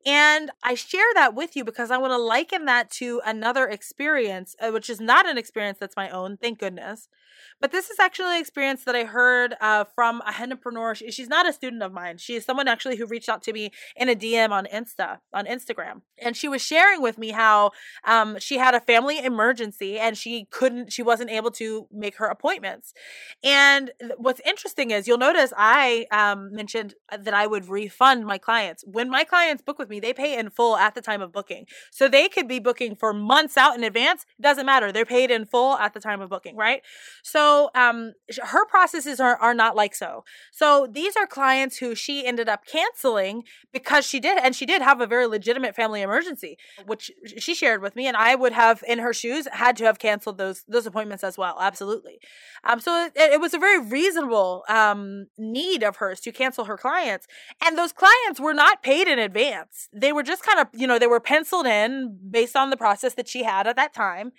[0.07, 4.55] And I share that with you because I want to liken that to another experience,
[4.61, 7.09] uh, which is not an experience that's my own, thank goodness.
[7.61, 10.97] But this is actually an experience that I heard uh, from a hennapreneur.
[10.97, 12.19] She, she's not a student of mine.
[12.19, 15.47] She is someone actually who reached out to me in a DM on Insta, on
[15.47, 16.03] Instagram.
[16.19, 17.71] And she was sharing with me how
[18.05, 22.27] um, she had a family emergency and she couldn't, she wasn't able to make her
[22.27, 22.93] appointments.
[23.43, 28.85] And what's interesting is you'll notice I um, mentioned that I would refund my clients.
[28.87, 31.67] When my clients book with me, they pay in full at the time of booking.
[31.91, 34.27] So they could be booking for months out in advance.
[34.39, 34.93] It doesn't matter.
[34.93, 36.83] They're paid in full at the time of booking, right?
[37.23, 40.25] So um, her processes are, are not like so.
[40.53, 44.83] So these are clients who she ended up canceling because she did, and she did
[44.83, 48.83] have a very legitimate family emergency, which she shared with me, and I would have
[48.87, 51.57] in her shoes had to have canceled those those appointments as well.
[51.61, 52.19] Absolutely.
[52.65, 56.77] Um, so it, it was a very reasonable um, need of hers to cancel her
[56.77, 57.27] clients,
[57.65, 59.54] and those clients were not paid in advance.
[59.93, 63.15] They were just kind of you know they were penciled in based on the process
[63.15, 64.33] that she had at that time,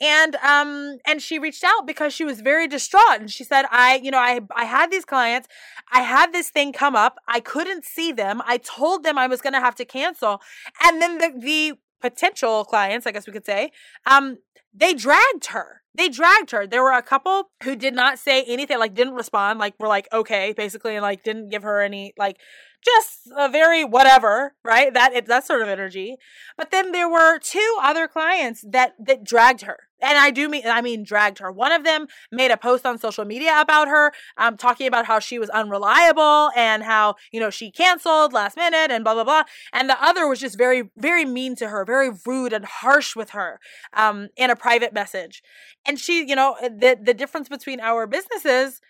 [0.00, 4.00] and um and she reached out because she was very distraught, and she said, I
[4.02, 5.48] you know I I had these clients,
[5.92, 9.40] I had this thing come up, I couldn't see them, I told them I was
[9.40, 10.40] going to have to cancel,
[10.82, 13.70] and then the the potential clients, I guess we could say,
[14.06, 14.38] um,
[14.74, 15.82] they dragged her.
[15.96, 16.66] They dragged her.
[16.66, 20.08] There were a couple who did not say anything, like didn't respond, like were like
[20.12, 22.38] okay, basically, and like didn't give her any like
[22.84, 24.92] just a very whatever, right?
[24.92, 26.16] That that sort of energy.
[26.56, 30.62] But then there were two other clients that that dragged her, and I do mean
[30.66, 31.50] I mean dragged her.
[31.50, 35.18] One of them made a post on social media about her, um, talking about how
[35.18, 39.44] she was unreliable and how you know she canceled last minute and blah blah blah.
[39.72, 43.30] And the other was just very very mean to her, very rude and harsh with
[43.30, 43.60] her,
[43.94, 45.42] um, in a private message.
[45.86, 48.80] And she, you know, the the difference between our businesses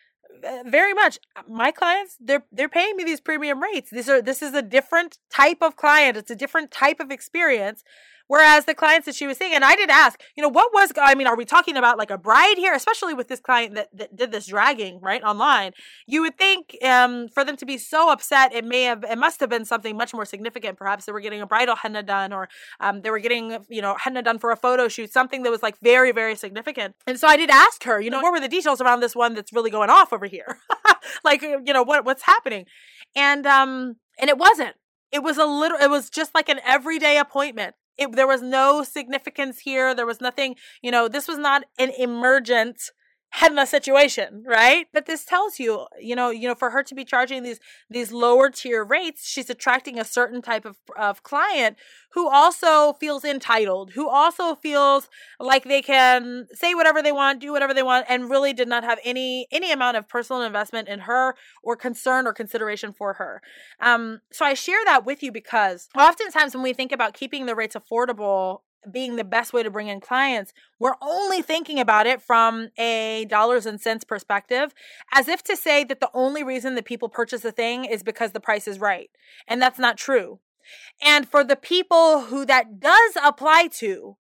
[0.42, 3.90] Uh, very much uh, my clients they're they're paying me these premium rates.
[3.90, 6.16] These are this is a different type of client.
[6.16, 7.84] It's a different type of experience
[8.26, 10.92] Whereas the clients that she was seeing, and I did ask, you know, what was,
[10.96, 13.88] I mean, are we talking about like a bride here, especially with this client that,
[13.92, 15.72] that did this dragging, right, online?
[16.06, 19.40] You would think um, for them to be so upset, it may have, it must
[19.40, 20.78] have been something much more significant.
[20.78, 22.48] Perhaps they were getting a bridal henna done or
[22.80, 25.62] um, they were getting, you know, henna done for a photo shoot, something that was
[25.62, 26.94] like very, very significant.
[27.06, 29.34] And so I did ask her, you know, what were the details around this one
[29.34, 30.58] that's really going off over here?
[31.24, 32.64] like, you know, what what's happening?
[33.14, 34.76] And, um, and it wasn't.
[35.12, 38.82] It was a little, it was just like an everyday appointment it, there was no
[38.82, 39.94] significance here.
[39.94, 42.90] There was nothing, you know, this was not an emergent
[43.34, 44.86] henna situation, right?
[44.92, 47.58] But this tells you, you know, you know, for her to be charging these
[47.90, 51.76] these lower tier rates, she's attracting a certain type of, of client
[52.12, 55.08] who also feels entitled, who also feels
[55.40, 58.84] like they can say whatever they want, do whatever they want, and really did not
[58.84, 63.42] have any any amount of personal investment in her or concern or consideration for her.
[63.80, 67.56] Um, so I share that with you because oftentimes when we think about keeping the
[67.56, 72.20] rates affordable being the best way to bring in clients, we're only thinking about it
[72.22, 74.74] from a dollars and cents perspective,
[75.12, 78.32] as if to say that the only reason that people purchase a thing is because
[78.32, 79.10] the price is right.
[79.48, 80.40] And that's not true.
[81.02, 84.16] And for the people who that does apply to,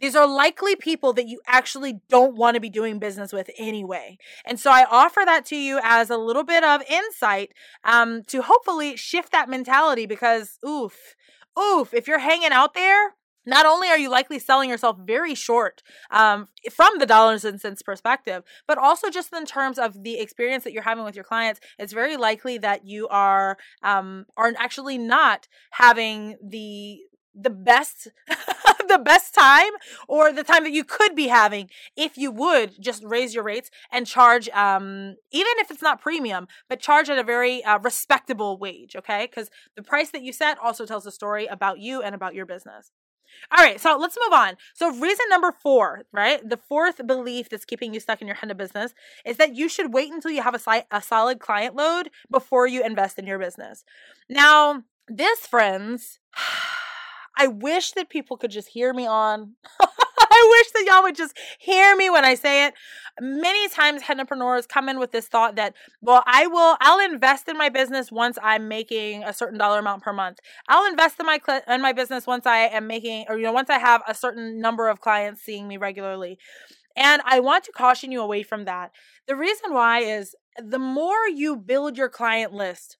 [0.00, 4.18] these are likely people that you actually don't want to be doing business with anyway.
[4.44, 7.52] And so I offer that to you as a little bit of insight
[7.84, 11.14] um, to hopefully shift that mentality because, oof,
[11.58, 13.14] oof, if you're hanging out there,
[13.46, 17.82] not only are you likely selling yourself very short um, from the dollars and cents
[17.82, 21.60] perspective, but also just in terms of the experience that you're having with your clients,
[21.78, 27.00] it's very likely that you are um, are actually not having the
[27.34, 28.08] the best
[28.88, 29.72] the best time
[30.06, 33.70] or the time that you could be having if you would just raise your rates
[33.90, 38.56] and charge um even if it's not premium but charge at a very uh, respectable
[38.56, 39.26] wage okay?
[39.28, 42.46] Because the price that you set also tells a story about you and about your
[42.46, 42.92] business
[43.56, 44.56] all right, so let's move on.
[44.74, 46.46] So, reason number four, right?
[46.48, 49.92] The fourth belief that's keeping you stuck in your henna business is that you should
[49.92, 53.38] wait until you have a, si- a solid client load before you invest in your
[53.38, 53.84] business.
[54.28, 56.20] Now, this, friends,
[57.36, 59.54] I wish that people could just hear me on.
[60.44, 62.74] I wish that y'all would just hear me when I say it.
[63.20, 67.56] Many times entrepreneurs come in with this thought that, well, I will, I'll invest in
[67.56, 70.38] my business once I'm making a certain dollar amount per month.
[70.68, 73.70] I'll invest in my in my business once I am making, or you know, once
[73.70, 76.38] I have a certain number of clients seeing me regularly.
[76.96, 78.90] And I want to caution you away from that.
[79.26, 82.98] The reason why is the more you build your client list,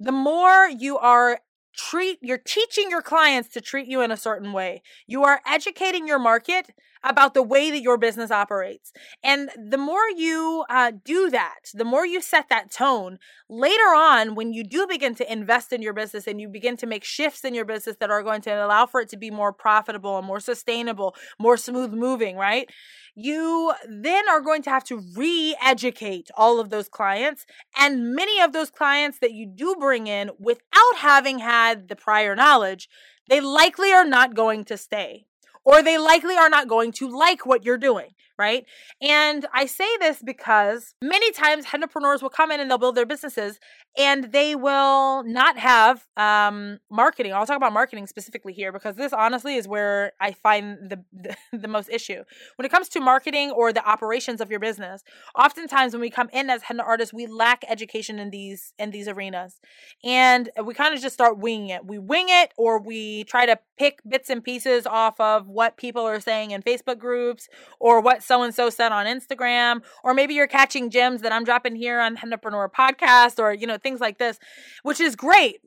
[0.00, 1.40] the more you are
[1.76, 4.82] treat you're teaching your clients to treat you in a certain way.
[5.06, 6.70] You are educating your market
[7.02, 8.92] about the way that your business operates.
[9.22, 14.34] And the more you uh, do that the more you set that tone later on
[14.34, 17.44] when you do begin to invest in your business and you begin to make shifts
[17.44, 20.26] in your business that are going to allow for it to be more profitable and
[20.26, 22.70] more sustainable more smooth moving right
[23.16, 27.46] you then are going to have to re educate all of those clients.
[27.76, 32.36] And many of those clients that you do bring in without having had the prior
[32.36, 32.88] knowledge,
[33.28, 35.24] they likely are not going to stay
[35.64, 38.64] or they likely are not going to like what you're doing right?
[39.00, 43.06] And I say this because many times entrepreneurs will come in and they'll build their
[43.06, 43.58] businesses
[43.98, 47.32] and they will not have um, marketing.
[47.32, 51.36] I'll talk about marketing specifically here because this honestly is where I find the, the,
[51.58, 52.22] the most issue.
[52.56, 55.02] When it comes to marketing or the operations of your business,
[55.38, 59.08] oftentimes when we come in as henna artists, we lack education in these in these
[59.08, 59.60] arenas.
[60.04, 61.86] And we kind of just start winging it.
[61.86, 66.02] We wing it or we try to pick bits and pieces off of what people
[66.02, 67.48] are saying in Facebook groups
[67.80, 71.44] or what so and so said on Instagram, or maybe you're catching gems that I'm
[71.44, 74.38] dropping here on Hennapreneur podcast, or you know things like this,
[74.82, 75.60] which is great.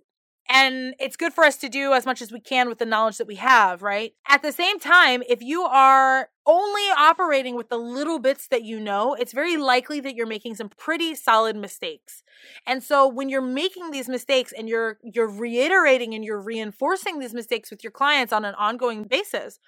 [0.52, 3.18] And it's good for us to do as much as we can with the knowledge
[3.18, 4.14] that we have, right?
[4.28, 8.80] At the same time, if you are only operating with the little bits that you
[8.80, 12.24] know, it's very likely that you're making some pretty solid mistakes.
[12.66, 17.36] And so when you're making these mistakes and you're you're reiterating and you're reinforcing these
[17.36, 19.60] mistakes with your clients on an ongoing basis,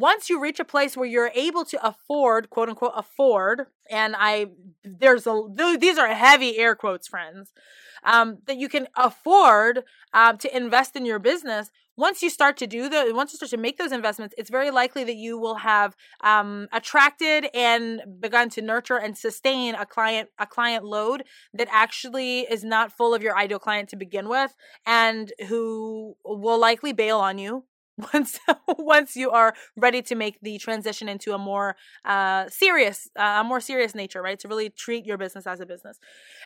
[0.00, 4.46] once you reach a place where you're able to afford, quote unquote, afford, and I,
[4.82, 5.42] there's a,
[5.78, 7.52] these are heavy air quotes, friends,
[8.02, 9.84] um, that you can afford
[10.14, 11.70] um, to invest in your business.
[11.98, 14.70] Once you start to do the, once you start to make those investments, it's very
[14.70, 20.30] likely that you will have um, attracted and begun to nurture and sustain a client,
[20.38, 24.56] a client load that actually is not full of your ideal client to begin with,
[24.86, 27.64] and who will likely bail on you
[28.12, 28.38] once
[28.78, 33.44] once you are ready to make the transition into a more uh, serious uh, a
[33.44, 34.38] more serious nature right?
[34.40, 35.98] To really treat your business as a business.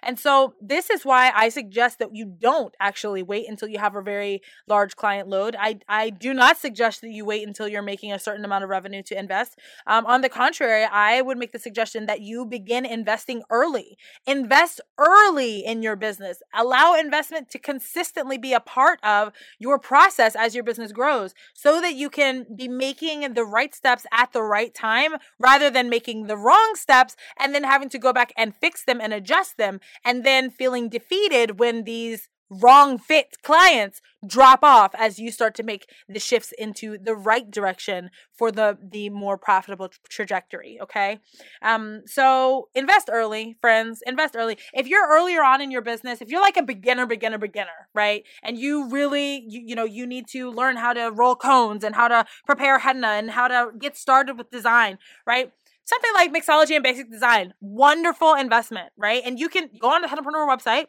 [0.03, 3.97] And so this is why i suggest that you don't actually wait until you have
[3.97, 5.57] a very large client load.
[5.59, 8.71] I i do not suggest that you wait until you're making a certain amount of
[8.71, 9.59] revenue to invest.
[9.87, 13.97] Um, on the contrary i would make the suggestion that you begin investing early.
[14.27, 16.43] Invest early in your business.
[16.55, 21.81] Allow investment to consistently be a part of your process as your business grows so
[21.81, 26.27] that you can be making the right steps at the right time rather than making
[26.27, 29.81] the wrong steps and then having to go back and fix them and adjust them
[30.05, 35.63] and then feeling defeated when these wrong fit clients drop off as you start to
[35.63, 41.19] make the shifts into the right direction for the the more profitable trajectory okay?
[41.63, 44.59] Um so invest early friends invest early.
[44.73, 48.25] If you're earlier on in your business if you're like a beginner beginner beginner right
[48.43, 51.95] and you really you, you know you need to learn how to roll cones and
[51.95, 55.53] how to prepare henna and how to get started with design right?
[55.87, 59.23] Something like mixology and basic design wonderful investment right?
[59.25, 60.87] And you can go on the hennapreneur website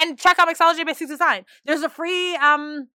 [0.00, 1.44] and check out Mixology basics Design.
[1.64, 2.88] There's a free um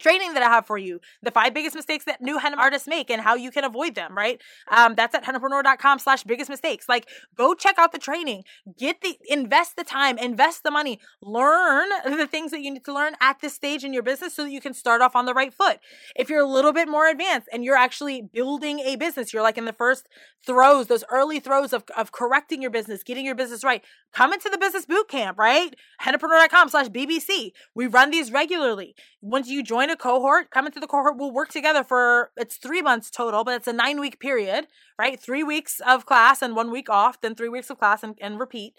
[0.00, 1.00] training that I have for you.
[1.22, 4.16] The five biggest mistakes that new henna artists make and how you can avoid them,
[4.16, 4.40] right?
[4.68, 6.88] Um, that's at hennapreneur.com slash biggest mistakes.
[6.88, 8.44] Like go check out the training,
[8.78, 12.94] get the, invest the time, invest the money, learn the things that you need to
[12.94, 15.34] learn at this stage in your business so that you can start off on the
[15.34, 15.78] right foot.
[16.16, 19.58] If you're a little bit more advanced and you're actually building a business, you're like
[19.58, 20.08] in the first
[20.44, 24.48] throws, those early throws of, of correcting your business, getting your business right, come into
[24.48, 25.74] the business boot camp, right?
[26.02, 27.52] hennapreneur.com slash BBC.
[27.74, 28.94] We run these regularly.
[29.20, 31.16] Once you join a cohort, come into the cohort.
[31.16, 34.66] We'll work together for it's three months total, but it's a nine week period,
[34.98, 35.18] right?
[35.18, 38.38] Three weeks of class and one week off, then three weeks of class and, and
[38.38, 38.74] repeat.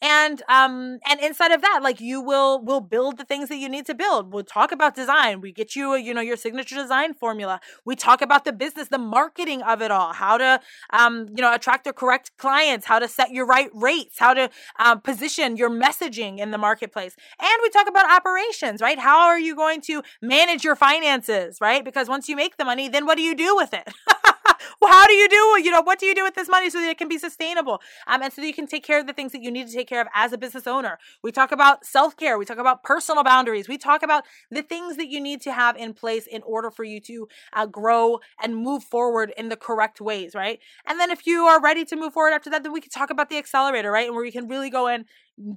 [0.00, 3.68] And um and inside of that, like you will will build the things that you
[3.68, 4.32] need to build.
[4.32, 5.40] We'll talk about design.
[5.40, 7.60] We get you a, you know your signature design formula.
[7.84, 10.60] We talk about the business, the marketing of it all, how to
[10.90, 14.50] um you know attract the correct clients, how to set your right rates, how to
[14.78, 18.98] um, position your messaging in the marketplace, and we talk about operations, right?
[18.98, 21.82] How are you going to manage manage your finances, right?
[21.82, 23.88] Because once you make the money, then what do you do with it?
[24.80, 25.64] well, how do you do it?
[25.64, 27.80] you know what do you do with this money so that it can be sustainable?
[28.06, 29.72] Um, and so that you can take care of the things that you need to
[29.72, 30.98] take care of as a business owner.
[31.22, 32.38] We talk about self-care.
[32.38, 33.68] We talk about personal boundaries.
[33.68, 36.84] We talk about the things that you need to have in place in order for
[36.84, 40.58] you to uh, grow and move forward in the correct ways right?
[40.86, 43.10] And then if you are ready to move forward after that then we can talk
[43.10, 44.06] about the accelerator right?
[44.06, 45.04] And where you can really go in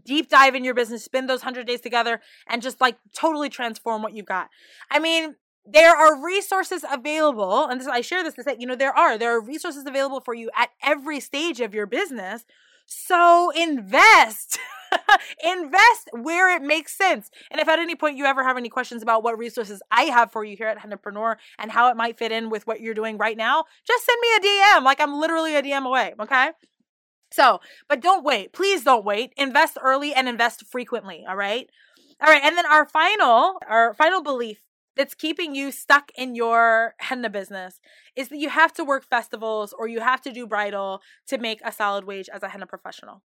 [0.03, 4.01] deep dive in your business, spend those 100 days together, and just like totally transform
[4.01, 4.49] what you've got.
[4.89, 5.35] I mean,
[5.65, 9.17] there are resources available, and this, I share this to say, you know, there are
[9.17, 12.45] there are resources available for you at every stage of your business.
[12.85, 14.59] So invest.
[15.43, 17.31] invest where it makes sense.
[17.49, 20.31] And if at any point you ever have any questions about what resources I have
[20.31, 23.17] for you here at Hennapreneur and how it might fit in with what you're doing
[23.17, 24.83] right now, just send me a DM.
[24.83, 26.51] Like I'm literally a DM away, okay?
[27.31, 27.59] So,
[27.89, 28.53] but don't wait.
[28.53, 29.33] Please don't wait.
[29.35, 31.25] Invest early and invest frequently.
[31.27, 31.67] All right.
[32.21, 32.43] All right.
[32.43, 34.59] And then our final, our final belief
[34.95, 37.79] that's keeping you stuck in your henna business
[38.15, 41.59] is that you have to work festivals or you have to do bridal to make
[41.63, 43.21] a solid wage as a henna professional.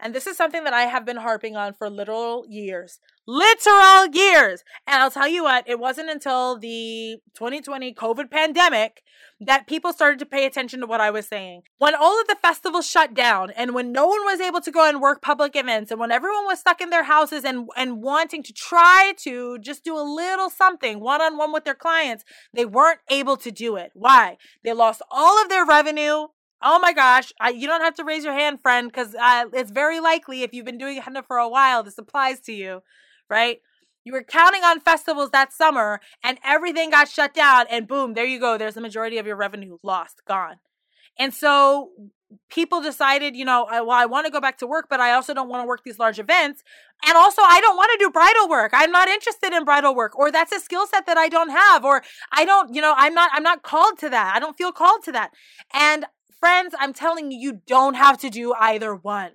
[0.00, 3.00] And this is something that I have been harping on for literal years.
[3.26, 4.64] Literal years.
[4.86, 9.02] And I'll tell you what, it wasn't until the 2020 COVID pandemic
[9.40, 11.62] that people started to pay attention to what I was saying.
[11.78, 14.88] When all of the festivals shut down and when no one was able to go
[14.88, 18.42] and work public events and when everyone was stuck in their houses and, and wanting
[18.44, 22.64] to try to just do a little something one on one with their clients, they
[22.64, 23.92] weren't able to do it.
[23.94, 24.38] Why?
[24.64, 26.28] They lost all of their revenue.
[26.60, 29.70] Oh my gosh, I, you don't have to raise your hand, friend, because uh, it's
[29.70, 32.82] very likely if you've been doing henna for a while, this applies to you,
[33.30, 33.60] right?
[34.04, 38.24] You were counting on festivals that summer and everything got shut down, and boom, there
[38.24, 38.58] you go.
[38.58, 40.56] There's the majority of your revenue lost, gone.
[41.18, 41.90] And so
[42.50, 45.34] people decided, you know, well, I want to go back to work, but I also
[45.34, 46.62] don't want to work these large events.
[47.06, 48.72] And also, I don't want to do bridal work.
[48.74, 51.84] I'm not interested in bridal work, or that's a skill set that I don't have,
[51.84, 52.02] or
[52.32, 54.32] I don't, you know, I'm not, I'm not called to that.
[54.34, 55.32] I don't feel called to that.
[55.72, 56.06] And
[56.40, 59.32] Friends, I'm telling you, you don't have to do either one.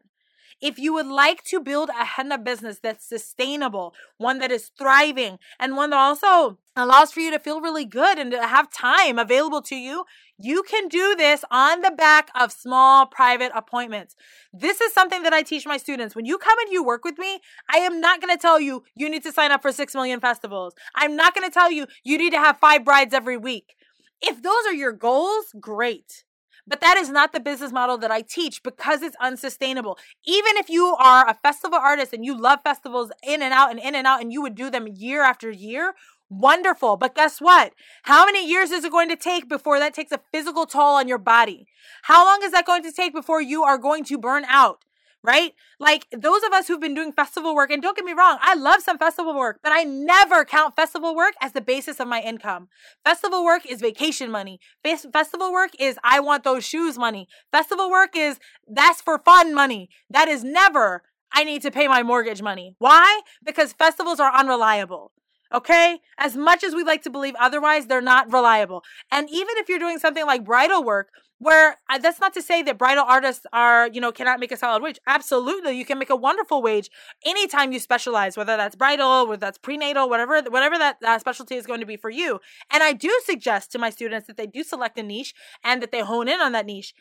[0.61, 5.37] If you would like to build a henna business that's sustainable, one that is thriving,
[5.59, 9.19] and one that also allows for you to feel really good and to have time
[9.19, 10.05] available to you,
[10.39, 14.15] you can do this on the back of small private appointments.
[14.53, 16.15] This is something that I teach my students.
[16.15, 18.83] When you come and you work with me, I am not going to tell you
[18.95, 20.73] you need to sign up for 6 million festivals.
[20.95, 23.75] I'm not going to tell you you need to have five brides every week.
[24.21, 26.23] If those are your goals, great.
[26.65, 29.97] But that is not the business model that I teach because it's unsustainable.
[30.25, 33.79] Even if you are a festival artist and you love festivals in and out and
[33.79, 35.93] in and out and you would do them year after year,
[36.29, 36.97] Wonderful.
[36.97, 37.73] But guess what?
[38.03, 41.07] How many years is it going to take before that takes a physical toll on
[41.07, 41.67] your body?
[42.03, 44.83] How long is that going to take before you are going to burn out?
[45.25, 45.53] Right?
[45.79, 48.55] Like those of us who've been doing festival work, and don't get me wrong, I
[48.55, 52.19] love some festival work, but I never count festival work as the basis of my
[52.19, 52.67] income.
[53.05, 54.59] Festival work is vacation money.
[54.83, 57.29] Festival work is I want those shoes money.
[57.53, 59.89] Festival work is that's for fun money.
[60.09, 61.03] That is never
[61.33, 62.75] I need to pay my mortgage money.
[62.77, 63.21] Why?
[63.43, 65.11] Because festivals are unreliable.
[65.53, 65.99] Okay?
[66.17, 68.83] As much as we like to believe otherwise, they're not reliable.
[69.11, 71.09] And even if you're doing something like bridal work,
[71.43, 74.57] where uh, that's not to say that bridal artists are, you know, cannot make a
[74.57, 74.97] solid wage.
[75.05, 76.89] Absolutely, you can make a wonderful wage
[77.25, 81.65] anytime you specialize, whether that's bridal, whether that's prenatal, whatever, whatever that uh, specialty is
[81.65, 82.39] going to be for you.
[82.71, 85.33] And I do suggest to my students that they do select a niche
[85.63, 86.93] and that they hone in on that niche.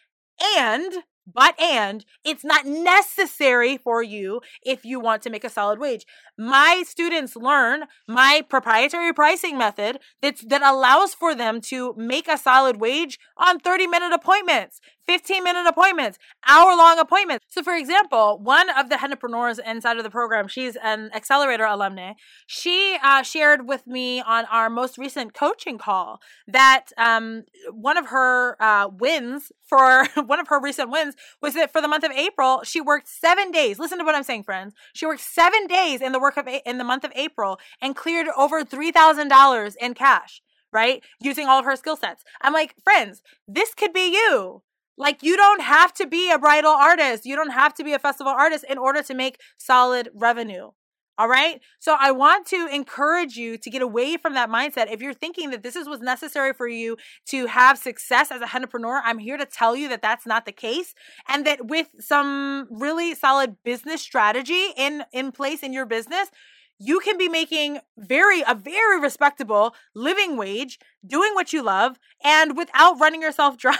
[0.57, 0.93] And
[1.27, 6.07] but and it's not necessary for you if you want to make a solid wage.
[6.39, 12.39] My students learn my proprietary pricing method that's, that allows for them to make a
[12.39, 14.81] solid wage on 30 minute appointments.
[15.07, 17.45] 15 minute appointments, hour long appointments.
[17.49, 22.13] So, for example, one of the entrepreneurs inside of the program, she's an accelerator alumni.
[22.47, 28.07] She uh, shared with me on our most recent coaching call that um, one of
[28.07, 32.13] her uh, wins for one of her recent wins was that for the month of
[32.13, 33.79] April, she worked seven days.
[33.79, 34.75] Listen to what I'm saying, friends.
[34.93, 38.27] She worked seven days in the work of in the month of April and cleared
[38.37, 40.43] over three thousand dollars in cash
[40.73, 41.05] right?
[41.21, 42.25] Using all of her skill sets.
[42.41, 44.63] I'm like, friends, this could be you.
[44.97, 47.25] Like, you don't have to be a bridal artist.
[47.25, 50.71] You don't have to be a festival artist in order to make solid revenue.
[51.19, 51.61] All right.
[51.79, 54.91] So I want to encourage you to get away from that mindset.
[54.91, 56.97] If you're thinking that this is what's necessary for you
[57.27, 60.53] to have success as a entrepreneur, I'm here to tell you that that's not the
[60.53, 60.95] case.
[61.29, 66.31] And that with some really solid business strategy in, in place in your business,
[66.79, 72.57] you can be making very a very respectable living wage doing what you love and
[72.57, 73.77] without running yourself dry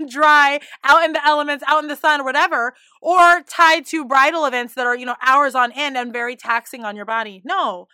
[0.08, 4.74] dry, out in the elements, out in the sun, whatever, or tied to bridal events
[4.74, 7.42] that are, you know, hours on end and very taxing on your body.
[7.44, 7.88] No.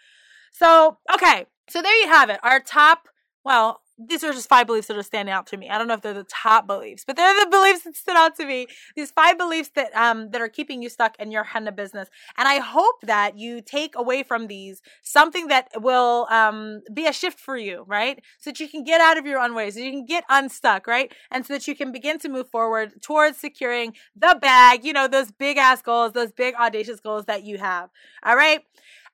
[0.53, 1.47] So, okay.
[1.69, 2.41] So there you have it.
[2.43, 3.09] Our top,
[3.45, 5.69] well, these are just five beliefs that are standing out to me.
[5.69, 8.37] I don't know if they're the top beliefs, but they're the beliefs that stood out
[8.37, 8.67] to me.
[8.97, 12.09] These five beliefs that um that are keeping you stuck in your henna business.
[12.37, 17.13] And I hope that you take away from these something that will um be a
[17.13, 18.21] shift for you, right?
[18.39, 20.87] So that you can get out of your own ways, so you can get unstuck,
[20.87, 21.13] right?
[21.31, 25.09] And so that you can begin to move forward towards securing the bag, you know,
[25.09, 27.91] those big ass goals, those big audacious goals that you have.
[28.23, 28.61] All right.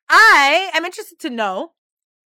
[0.09, 1.73] I am interested to know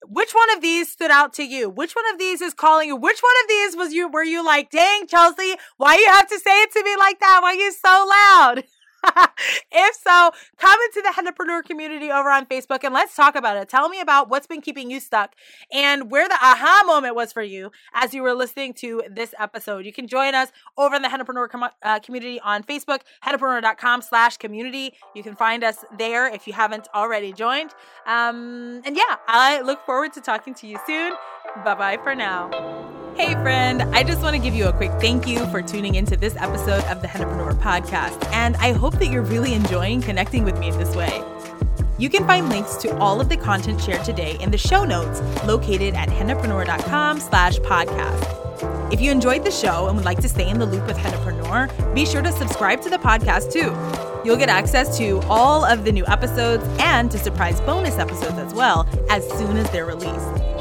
[0.09, 1.68] which one of these stood out to you?
[1.68, 2.96] Which one of these is calling you?
[2.96, 6.38] Which one of these was you were you like, dang, Chelsea, why you have to
[6.38, 7.40] say it to me like that?
[7.42, 8.64] Why you so loud?
[9.72, 13.68] if so, come into the hennapreneur community over on Facebook and let's talk about it.
[13.68, 15.34] Tell me about what's been keeping you stuck
[15.72, 19.84] and where the aha moment was for you as you were listening to this episode.
[19.84, 24.36] You can join us over in the hennapreneur com- uh, community on Facebook, hennapreneur.com slash
[24.36, 24.94] community.
[25.14, 27.72] You can find us there if you haven't already joined.
[28.07, 31.12] Um, and yeah, I look forward to talking to you soon.
[31.64, 32.84] Bye bye for now.
[33.16, 36.16] Hey, friend, I just want to give you a quick thank you for tuning into
[36.16, 40.58] this episode of the Hennapreneur podcast, and I hope that you're really enjoying connecting with
[40.58, 41.22] me in this way.
[41.96, 45.20] You can find links to all of the content shared today in the show notes
[45.44, 48.92] located at hennapreneur.com slash podcast.
[48.92, 51.94] If you enjoyed the show and would like to stay in the loop with Hennapreneur,
[51.94, 53.72] be sure to subscribe to the podcast too.
[54.24, 58.52] You'll get access to all of the new episodes and to surprise bonus episodes as
[58.52, 60.53] well as soon as they're released.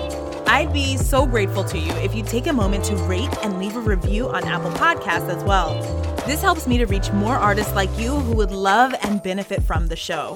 [0.47, 3.75] I'd be so grateful to you if you take a moment to rate and leave
[3.75, 5.73] a review on Apple Podcasts as well.
[6.25, 9.87] This helps me to reach more artists like you who would love and benefit from
[9.87, 10.35] the show.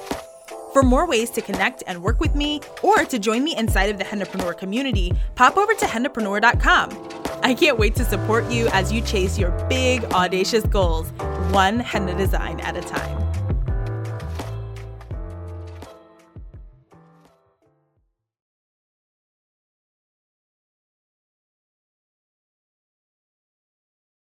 [0.73, 3.97] For more ways to connect and work with me, or to join me inside of
[3.97, 7.09] the Hennapreneur community, pop over to hennapreneur.com.
[7.43, 11.09] I can't wait to support you as you chase your big, audacious goals,
[11.51, 13.26] one henna design at a time.